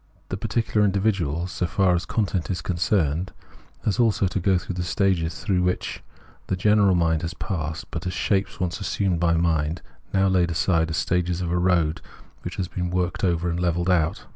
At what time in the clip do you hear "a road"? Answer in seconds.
11.51-12.01